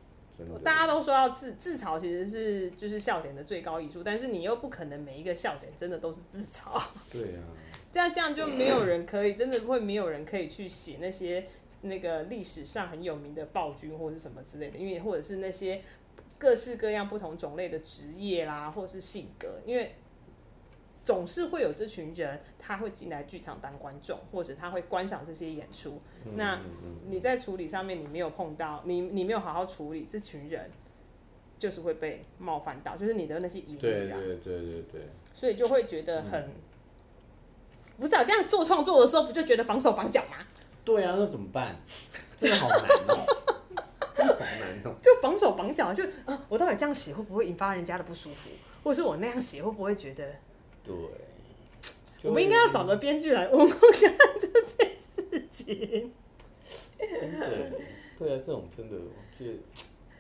[0.64, 6.82] 大家都说要自自嘲，其实是就是笑点的最高艺术，但是你又不可能每一个笑点真的都是自嘲。
[7.12, 7.44] 对啊，
[7.92, 11.48] 这样这样就没有人可以，真的会没有人可以去写那些
[11.82, 15.82] 那个历史上很有名的暴君或者是什么之类的，因为或者是那些
[16.38, 19.96] 各式各样不同种类的职业啦，或者是性格，因为。
[21.08, 26.02] 总是会有这群人，他会进来剧场当观众，或者他会观赏这些演出。
[26.26, 26.60] 嗯、那
[27.08, 30.70] 你在处理上面，你没有碰到，你你没有好好处理这群人，
[31.58, 33.80] 就是会被冒犯到，就是你的那些疑虑啊。
[33.80, 35.02] 对对对对对。
[35.32, 36.52] 所以就会觉得很，嗯、
[38.02, 40.46] 不是啊，这样做创作的时候，不就觉得绑手绑脚吗？
[40.84, 41.78] 对啊，那怎么办？
[42.38, 43.26] 真的好难哦。
[44.20, 44.94] 难哦。
[45.02, 48.50] 就绑手绑脚，就啊，我到底这样写会不会引发人家的不舒服？
[48.84, 50.36] 或者是我那样写会不会觉得？
[50.88, 52.30] 对。
[52.30, 56.12] 我们应该要找个编剧来问问看这件事情。
[56.98, 57.72] 真的，
[58.18, 59.60] 对啊，这种真的，我觉得。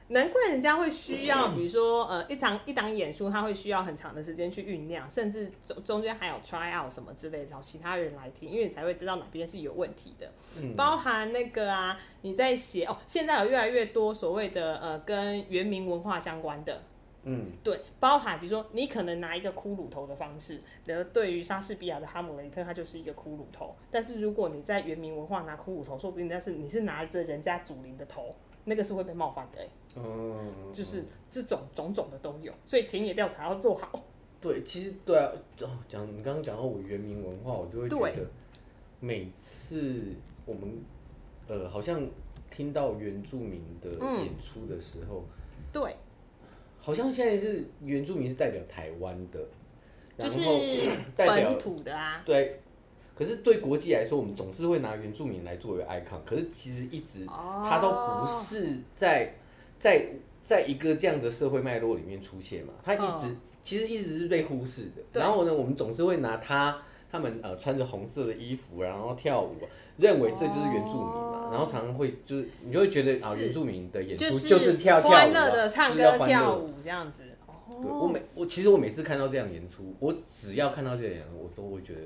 [0.09, 10.31] 难怪人家会需要，比如说，呃，一场一档演出，他会需要很长的时间去酝酿，甚至中中间还有 try out 什么之类，找其他人来听，因为你才会知道哪边是有问题的。
[10.61, 16.83] 嗯、 包含那个啊，你在写哦，现在有越来越多所谓的呃跟原民文化相关的，
[17.23, 28.33] 嗯，对，包含比如说你可能拿一个骷髅头的方式，然后对于莎士比亚的哈姆雷特，它就是一个骷髅头，但是如果你在原民文化拿骷髅头，说不定那是你是拿着人家祖灵的头。
[28.69, 34.03] 那个是会被冒犯的，欸，嗯，就是这种种种的都有，所以田野调查要做好。
[34.41, 35.31] 对，其实对啊，
[35.87, 38.29] 讲你刚刚讲到我原民文化，我就会觉得
[38.99, 40.13] 每次
[40.45, 40.83] 我们
[41.47, 42.05] 呃好像
[42.51, 45.23] 听到原住民的演出的时候，
[45.55, 45.95] 嗯、对，
[46.79, 49.39] 好像现在是原住民是代表台湾的，
[50.17, 50.41] 就是
[51.17, 52.59] 本土的啊，对。
[53.13, 56.19] 可是对国际来说，我们总是会拿原住民来作为 icon。
[56.23, 59.33] 可是其实一直他都不是在
[59.75, 60.05] 在
[60.43, 62.73] 在一个这样的社会脉络里面出现嘛。
[62.83, 65.19] 他一直其实一直是被忽视的。
[65.19, 66.79] 然后呢，我们总是会拿他
[67.11, 69.55] 他们呃穿着红色的衣服，然后跳舞，
[69.97, 71.49] 认为这就是原住民嘛。
[71.51, 77.23] 然后常常会就是你就会觉得啊，原住民的演出就是跳跳舞，欢乐的唱歌跳舞这样子。
[77.69, 82.01] 对，我每我其实我每次看到这样演出，我只要看到这样演出，我都会觉得。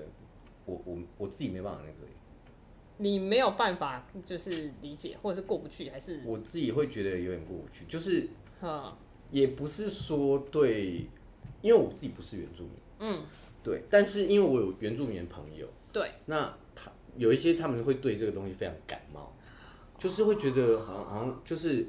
[0.64, 2.08] 我我我自己没办法那个，
[2.98, 6.22] 你没有办法就是理解或者是过不去，还是？
[6.24, 8.30] 我自己会觉得有点过不去，就是，
[9.32, 11.08] 也不是说对，
[11.64, 13.24] 因为我自己不是原住民，嗯，
[13.64, 19.34] 对，但是因为我有原住民的朋友，对，那他有一些他们会对这个东西非常感冒，
[19.98, 21.88] 就是会觉得好像好像就是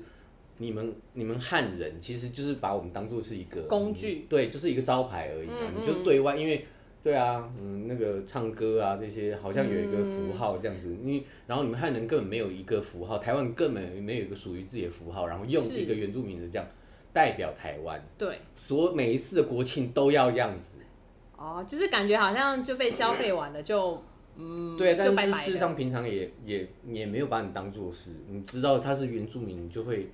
[0.59, 6.67] 你们你们汉人其实就是把我们当做是一个工具，对，就是一个招牌而已嘛，你就对外因为。
[7.05, 16.65] 对啊，嗯，那个唱歌啊，这些好像有一个符号这样子，你、嗯、然后你们汉人根本没有一个符号，台湾根本没有一个属于自己的符号，然后用一个原住民的这样
[17.13, 20.72] 代表台湾，对，所每一次的国庆都要这样子，
[21.43, 24.01] 哦，就是感觉好像就被消费完了，就
[24.37, 30.11] 嗯，对，但是事实上平常也也也没有把你当做是，你知道他是原住民，你就会。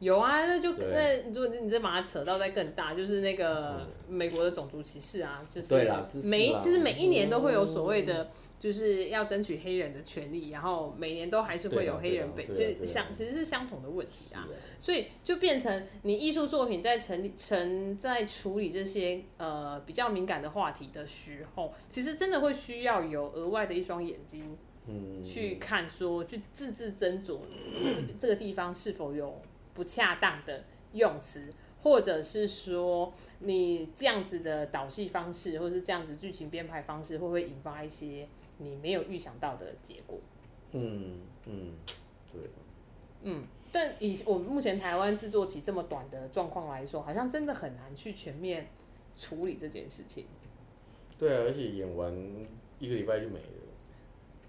[0.00, 5.74] 有啊，那就那如果你再把它扯到再更大，就是那个美国的种族歧视啊，就是
[6.22, 14.48] 每就是每一年都会有所谓的，就是要争取黑人的权利，然后每年都还是会有黑人被，就是相其实是相同的问题啊，
[14.80, 27.40] 所以就变成你艺术作品在成立成在处理这些呃比较敏感的话题的时候，其实真的会需要有额外的一双眼睛，嗯，去看说去字字斟酌
[27.94, 29.40] 这这个地方是否有。
[29.74, 38.26] 不恰当的用词，或者是说你这样子的导戏方式，或者是这样子剧情编排方式，会不会引发一些
[38.58, 40.18] 你没有预想到的结果？
[40.72, 41.72] 嗯嗯，
[42.32, 42.42] 对。
[43.22, 48.68] 嗯，但以我们目前台湾制作期这么短的状况来说，好像真的很难去全面
[49.16, 50.26] 处理这件事情。
[51.18, 52.14] 对啊，而且演完
[52.78, 53.74] 一个礼拜就没了，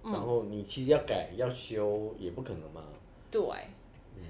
[0.04, 2.84] 嗯，然后你其实要改要修也不可能嘛。
[3.32, 3.41] 对。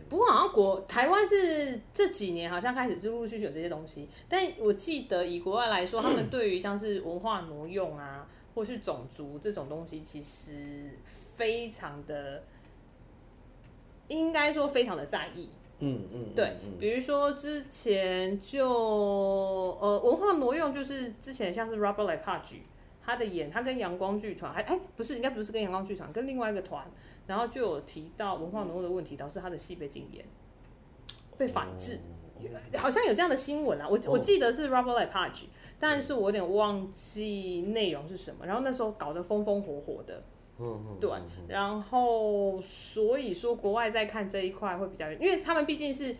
[0.08, 8.28] 不过好像国台湾是这几年好像开始陆陆续续有这些东西，但我记得以国外来说，他们对于像是文化挪用啊，
[8.60, 11.00] 或是种族这种东西，其实
[11.38, 12.43] 非常的，
[14.10, 15.50] 应该说非常的在意。
[15.80, 22.58] 嗯嗯，对，比如说之前就呃文化挪用，就是之前像是 Robert Lepage
[23.02, 26.86] 他的演，他跟阳光剧团还哎不是，应该不是跟阳光剧团，跟另外一个团。
[27.28, 30.26] 然后就有提到文化挪用的问题，导致他的戏被禁演、
[31.38, 31.98] 被反制，
[32.76, 33.88] 好像有这样的新闻啊。
[33.88, 35.45] 我我记得是 Robert Lepage，
[35.80, 38.46] 但是我有点忘记内容是什么。
[38.46, 40.22] 然后那时候搞得风风火火的，
[41.00, 41.10] 对。
[41.48, 46.16] 然后所以说国外在看这一块会比较，因为他们毕竟是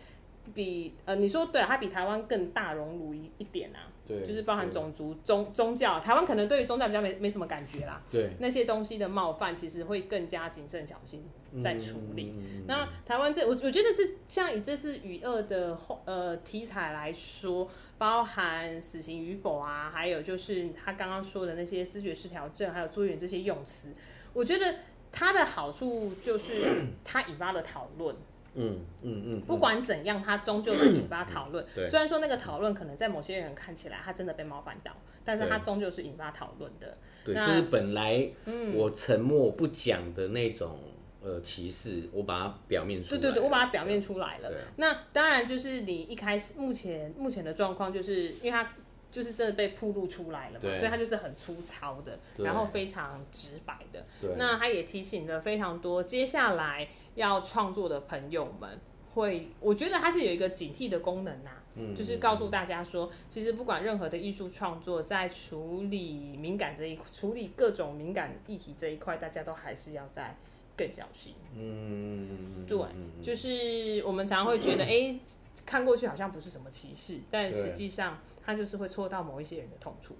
[0.54, 3.92] 比呃你说对，他比台湾更大熔炉一一点啊。
[4.10, 8.02] 对，就是包含种族、宗宗教，台湾可能对于宗教比较没没什么感觉啦。
[8.10, 11.24] 对，那些东西的冒犯，其实会更加谨慎小心
[11.62, 12.34] 在处理。
[12.36, 23.90] 嗯、那台湾这，我我觉得这像以这次与恶的呃题材来说，包含死刑与否啊，还有就是他刚刚说的那些思觉失调症，还有朱元这些用词，
[24.32, 24.74] 我觉得
[25.12, 28.16] 它的好处就是它引发了讨论。
[28.54, 31.64] 嗯嗯嗯，不管怎样，它终究是引发讨论。
[31.74, 34.92] 虽然说那个讨论可能在某些人看起来，他真的被冒犯到，
[35.24, 36.96] 但是它终究是引发讨论的。
[37.24, 38.28] 对，就是本来
[38.74, 40.78] 我沉默不讲的那种
[41.22, 43.20] 呃歧视，我把它表面出来。
[43.20, 44.50] 对对对，我把它表面出来了。
[44.76, 48.72] 那当然就是你一开始目前目前的状况，就是因为它
[49.10, 54.04] 就是真的被曝露出来了嘛，所以它就是很粗糙的，然后非常直白的。
[54.20, 58.78] 对那他也提醒了非常多接下来要创作的朋友们，
[59.14, 61.56] 会我觉得它是有一个警惕的功能啊。
[61.96, 70.36] 就是告诉大家说，其实不管任何的艺术创作，在处理敏感这一处理各种敏感议题这一块，大家都还是要在
[70.76, 71.32] 更小心。
[71.56, 72.78] 嗯，对，
[73.22, 75.20] 就是我们常常会觉得，哎、欸，
[75.64, 80.16] 看过去好像不是什么歧视，但实际上它就是会戳到某一些人的痛处。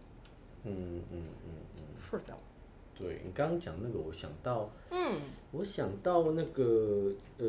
[0.62, 2.34] 嗯嗯嗯嗯，是的。
[3.00, 5.14] 对，你刚刚讲那个，我想到，嗯，
[5.52, 7.48] 我想到那个，呃。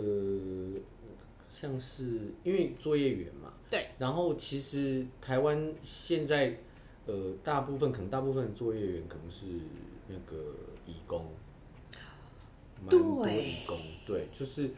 [1.54, 6.58] 像是因为作业员嘛，对，然后其实台湾现在，
[7.06, 9.46] 呃，大部分可能大部分的作业员可能是
[10.08, 10.56] 那个
[10.88, 11.26] 义工，
[12.82, 13.78] 蛮多义工，
[14.08, 14.72] 对，就是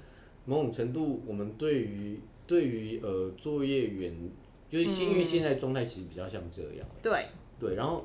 [0.46, 4.32] 某种程度，我们对于对于呃作业员，
[4.68, 7.28] 就是因为现在状态其实比较像这样，对
[7.60, 8.04] 对，然后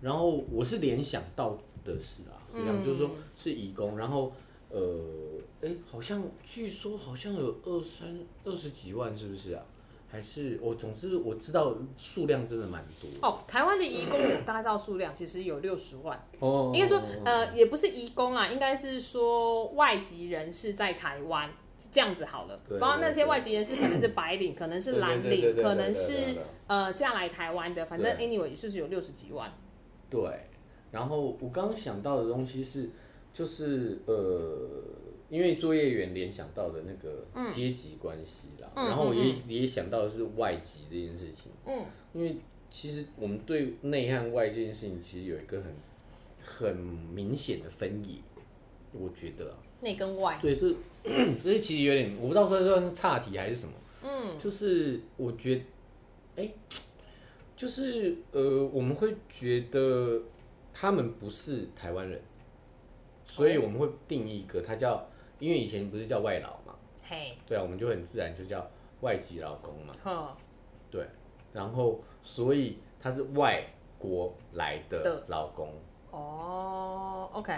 [0.00, 4.32] 然后我是联想到的事啊，这样、嗯、就是说是移工，然后
[4.70, 4.80] 呃。
[5.62, 9.64] 哎、欸，好像据说好像有二三二十几万，是不是啊？
[10.10, 13.38] 还是我总之我知道数量真的蛮多哦。
[13.48, 16.70] 台湾的移工我大概知道数量，其实有六十万哦。
[16.74, 21.50] 应该说呃，也不是移工啊，应该是说外籍人士在台湾
[21.90, 22.60] 这样子好了。
[22.78, 29.50] 包括那些外籍人士可能是白领，可能是蓝领，可能是呃嫁来台湾的，反正 anyway 就是有六十几万。
[30.10, 30.20] 对，
[30.94, 32.88] 然后我刚刚想到的东西是，
[33.34, 34.70] 就是呃。
[35.30, 41.50] 因为作业员联想到的那个阶级关系啦，嗯、然后我也、嗯、也想到的是外籍这件事情。
[41.66, 41.82] 嗯，
[42.12, 42.36] 因为
[42.70, 45.74] 其实我们对内和外这件事情其实有一个很
[46.44, 48.16] 很明显的分野，
[48.92, 49.56] 我觉得、啊。
[49.80, 50.38] 内跟外。
[50.40, 50.76] 对，是，
[51.42, 53.72] 所以其实有点，我不知道说算是岔题还是什么。
[54.02, 55.62] 嗯，就是我觉得，
[56.36, 56.52] 哎，
[57.56, 60.22] 就是呃，我们会觉得
[60.74, 62.20] 他们不是台湾人，
[63.26, 65.06] 所以我们会定义一个，他叫。
[65.40, 67.36] 因为以前不是叫外劳嘛，嘿。
[67.44, 68.64] 对啊，我们就很自然就叫
[69.00, 70.28] 外籍劳工嘛，Huh.
[70.90, 71.04] 对，
[71.52, 73.62] 然后所以他是外
[73.98, 75.74] 国来的劳工，
[76.12, 77.52] 哦、oh,，OK，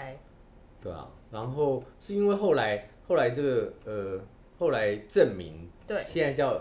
[0.83, 4.21] 对啊，然后是因为后来后来这个呃
[4.59, 6.61] 后来证明，对，现在叫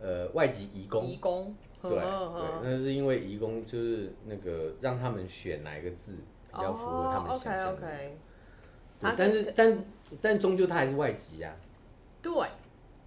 [0.00, 2.00] 呃外籍移工，移工，对对，
[2.62, 6.16] 那是因为移工就是那个让他们选哪一个字
[6.52, 7.70] 比较符合他们想象的。
[7.70, 8.08] Oh, okay,
[9.00, 9.14] okay.
[9.16, 9.84] 但是但
[10.20, 11.54] 但终究他还是外籍啊，
[12.20, 12.32] 对，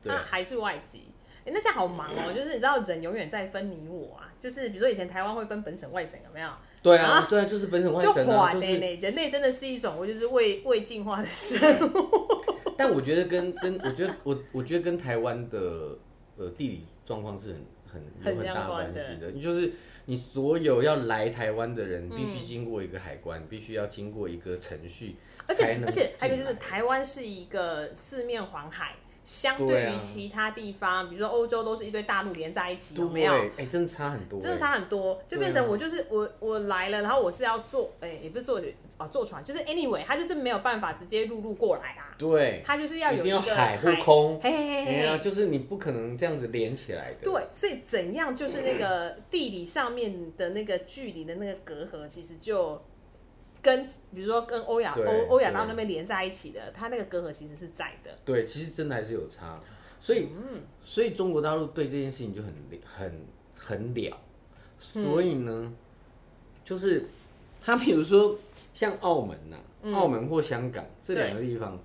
[0.05, 1.11] 他还是外籍。
[1.43, 6.49] 哎、欸，那这样好忙哦、喔， 就是你知道人永远在分你我啊，就是比如说以前台湾会分本省外省，有没有？
[6.81, 8.15] 对啊，对啊，就是本省外省、啊。
[8.15, 11.59] 就坏嘞嘞，人类真的是一种，我就是未未进化的生
[11.93, 12.09] 物。
[12.77, 15.97] 但我觉得跟跟我觉得我我觉得跟台湾的
[16.37, 19.71] 呃地理状况是很很有很大关系的，就是。
[20.05, 25.15] 你所有要来台湾的人，必须经过一个海关，嗯、必须要经过一个程序，
[25.47, 28.95] 而且而且还有就是，台湾是一个四面环海。
[29.23, 33.33] 相对于其他地方，啊、比如说欧洲都是一堆大陆连在一起，有没有？
[33.33, 38.59] 哎、欸，真的差很多，真的差很多，就变成我就是、啊、我我来了，然后我是要坐，哎、欸，也不是坐
[38.97, 42.15] 啊坐船，就是 anyway，他就是没有办法直接陆路过来啦。
[42.17, 47.19] 对，他就是要有一个海或空，嘿嘿嘿，啊，就是你不可能这样子连起来的。
[47.23, 52.81] 对，所以怎样就是那个地理上面的那个距离的那个隔阂，其实就。
[53.61, 58.17] 跟比如说跟欧亚欧欧亚那边连在一起的，它那个隔阂其实是在的。
[58.25, 59.59] 对，其实真的还是有差，
[59.99, 62.53] 所以、嗯、所以中国大陆对这件事情就很
[62.83, 64.17] 很很了，
[64.79, 65.75] 所以呢，嗯、
[66.65, 67.05] 就是
[67.63, 68.35] 他比如说
[68.73, 71.77] 像澳门呐、啊，嗯、澳门或香港这两个地方，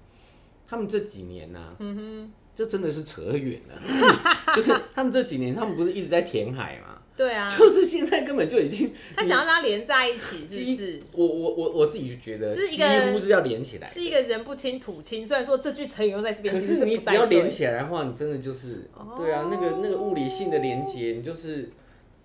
[0.66, 3.79] 他们这几年呐、啊，嗯哼，就真的是扯远了，
[4.57, 6.96] 就是他们这几年他们不是一直在填海吗？
[7.17, 11.01] 对啊， 就是现在根本就已经， 他想要让它连在一起，是不是？
[11.12, 15.27] 我我我我自己就觉得，是一个几乎是要连起来，是一个人不清土清。
[15.27, 21.71] 虽然说这句成语用在这边，可是你只要连起来的话，你真的就是，对啊，那个那个物理性的连接，你就是，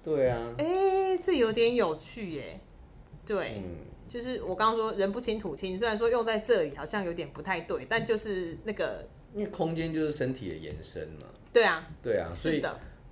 [0.04, 0.54] 对啊。
[0.58, 2.60] 哎，这有点有趣耶。
[3.26, 3.62] 对，
[4.10, 11.28] 就是我刚刚说人不清土亲，虽然说用在这里好像有点不太对，但就是那个，因为空间就是身体的延伸嘛。
[11.54, 12.62] 对啊，对啊，所以。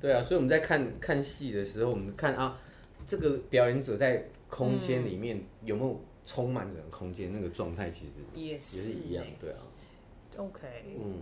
[0.01, 2.57] 对啊，所以我们在看看戏的时候，我们看啊，
[3.05, 9.57] 这个表演者在空间里面有没有充满整个空间，那个状态其实也是也是一样，对啊。
[10.37, 10.61] OK，
[10.97, 11.21] 嗯，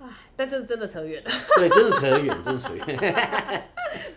[0.00, 1.30] 哎，但这是真的扯远了。
[1.56, 3.64] 对，真的扯远，真的扯远。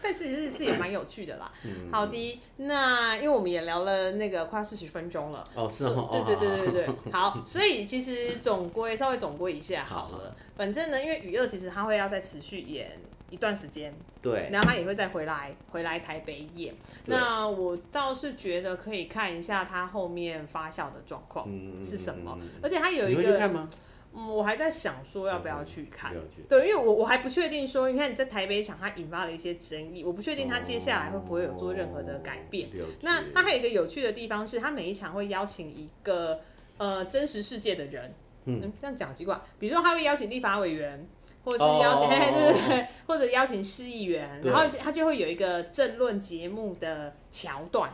[0.03, 1.51] 但其实是也蛮有趣的啦。
[1.91, 5.43] 好的，那因为我们也聊了那个快要四十分钟了。
[5.55, 6.09] 哦，是哦。
[6.11, 7.11] 对对对对对对。
[7.11, 10.35] 好，所以其实总归稍微总归一下好了。
[10.55, 12.99] 反正呢，因为与恶其实他会要再持续演
[13.31, 13.91] 一段时间。
[14.21, 14.49] 对。
[14.51, 16.75] 然后他也会再回来回来台北演。
[17.05, 21.49] 那我倒是觉得可以看一下他后面发酵的状况
[21.83, 23.67] 是什么，而且他有一个。
[24.13, 26.13] 嗯，我还在想说要不要去看，
[26.49, 32.67] 对，因为我我还不确定说，你看你在台北场，它引发了一些争议，我不确定他接下来会不会有做任何的改变。
[33.03, 36.41] 那他还有一个有趣的地方是，他每一场会邀请一个
[36.75, 38.13] 呃真实世界的人，
[38.47, 41.07] 嗯，这样讲奇怪，比如说他会邀请立法委员，
[41.43, 47.89] 或者是邀请，对对对，或者邀请市议员，然后他就会有一个政论节目的桥段，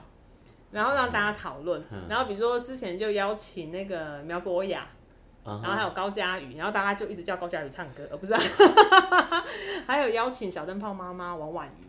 [0.72, 4.88] 然后让大家讨论，然后比如说之前就邀请那个苗博雅。
[5.50, 8.34] 然后还有高佳宇，然后大家就一直叫高佳宇唱歌，而不是，
[9.88, 11.87] 还有邀请小灯泡妈妈王婉瑜。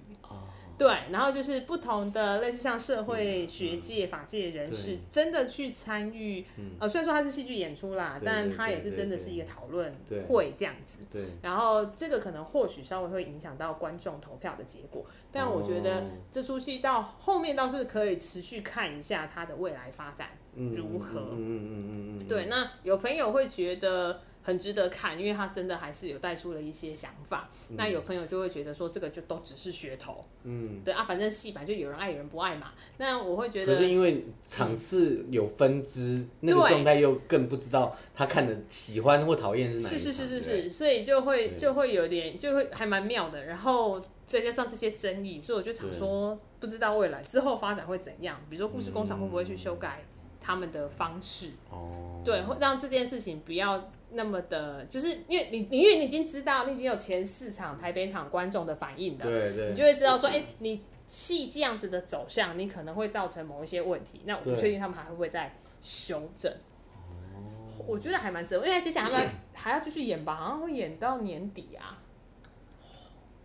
[0.79, 6.45] 对，然后就是不同的类似像社会学界、法界人士，真的去参与。
[6.79, 9.93] 呃，虽然说它是戏剧演出啦，但它也是真的是一个讨论
[10.29, 10.99] 会这样子。
[11.13, 11.25] 对。
[11.43, 21.19] 然后这个可能或许稍微会影响到观众投票的结果，但我觉得这出戏到后面倒是可以持续看一下它的未来发展如何。
[21.33, 24.21] 嗯嗯嗯嗯对，那有朋友会觉得。
[24.49, 27.51] 很值得看，因为他真的还是有带出了一些想法。
[27.69, 30.25] 嗯、那有朋友就会觉得说，这个就都只是噱头。
[30.45, 32.73] 嗯，对啊，反正戏版就有人爱有人不爱嘛。
[32.97, 39.99] 那我会觉得，可是因为场次有分支，嗯、那个状态又更不知道他看的喜欢或讨厌是哪一。
[39.99, 43.45] 是是是是是，所以就会就会有点就会还蛮妙的。
[43.45, 48.41] 然后再加上这些争议，所以我就想说，不知道未来之后发展会怎样。
[48.49, 50.07] 比如说故事工厂会不会去修改
[50.41, 51.51] 他们的方式？
[51.71, 53.91] 哦，对，会让这件事情不要。
[54.11, 64.23] 那么的，就是因为你，你因为你已经知道，你已经有前四场台北场观众的反应的，对对，你就会知道说，哎、欸，你戏这样子的走向，你可能会造成某一些问题。
[64.25, 66.53] 那我不确定他们还会不会再修正。
[66.53, 72.03] 对我觉得还蛮值得，因为接下来他们还要继续演吧，好像会演到年底啊。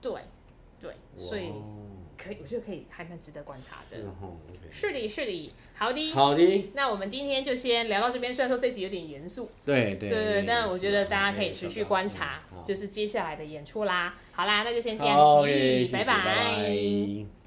[0.02, 0.14] 对
[0.80, 1.52] 对，所以。
[2.24, 3.98] 可以，我觉得可以，还蛮值得观察的。
[3.98, 6.70] 是，okay、是的，是的，好的，好的。
[6.74, 8.34] 那我们今天就先聊到这边。
[8.34, 14.16] 虽然说这集有点严肃，对对对，但我觉得大家可以持续观察，就是接下来的演出啦。
[14.32, 17.43] 好啦，那就先这样子，拜拜。